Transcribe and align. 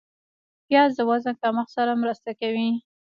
پیاز 0.67 0.91
د 0.97 1.01
وزن 1.09 1.35
کمښت 1.41 1.71
سره 1.77 1.91
مرسته 2.03 2.31
کوي 2.39 2.67